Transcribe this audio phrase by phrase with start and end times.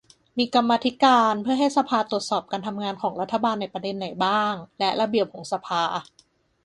[0.37, 5.81] มีกรรมธิการ เพื่อให้สภาตรวจสอบการทำงานของรัฐบาลในประเด็นไหนบ้าง และ ระเบียบของสภา